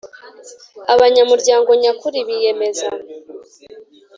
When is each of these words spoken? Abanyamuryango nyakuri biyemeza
Abanyamuryango 0.93 1.69
nyakuri 1.81 2.19
biyemeza 2.27 2.87